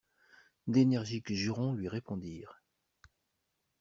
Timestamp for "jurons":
1.31-1.73